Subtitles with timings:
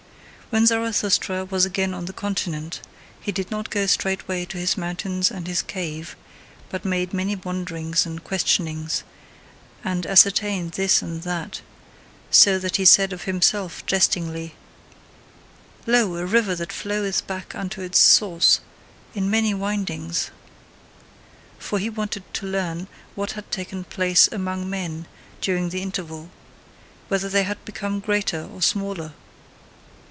[0.53, 2.81] When Zarathustra was again on the continent,
[3.21, 6.17] he did not go straightway to his mountains and his cave,
[6.67, 9.03] but made many wanderings and questionings,
[9.81, 11.61] and ascertained this and that;
[12.31, 14.55] so that he said of himself jestingly:
[15.87, 18.59] "Lo, a river that floweth back unto its source
[19.15, 20.31] in many windings!"
[21.59, 25.07] For he wanted to learn what had taken place AMONG MEN
[25.39, 26.29] during the interval:
[27.07, 29.13] whether they had become greater or smaller.